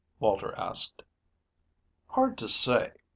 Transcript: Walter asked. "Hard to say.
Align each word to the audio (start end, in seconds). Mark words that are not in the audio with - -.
Walter 0.19 0.55
asked. 0.57 1.03
"Hard 2.07 2.35
to 2.39 2.47
say. 2.49 2.91